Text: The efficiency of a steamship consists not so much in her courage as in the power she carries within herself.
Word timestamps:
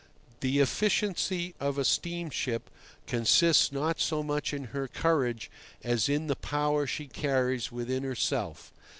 The 0.39 0.57
efficiency 0.61 1.53
of 1.59 1.77
a 1.77 1.85
steamship 1.85 2.71
consists 3.05 3.71
not 3.71 3.99
so 3.99 4.23
much 4.23 4.51
in 4.51 4.63
her 4.73 4.87
courage 4.87 5.51
as 5.83 6.09
in 6.09 6.25
the 6.25 6.35
power 6.35 6.87
she 6.87 7.05
carries 7.05 7.71
within 7.71 8.01
herself. 8.01 8.73